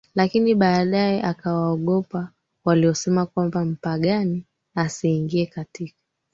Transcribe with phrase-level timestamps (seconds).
[0.15, 2.29] lakini baadaye akawaogopa
[2.65, 5.99] waliosema kwamba Mpagani asiingie katika